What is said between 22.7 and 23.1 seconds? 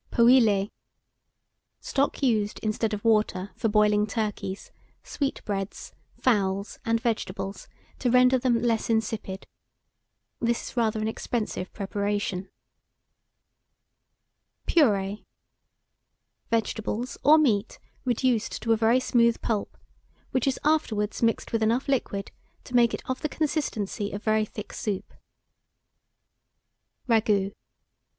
make it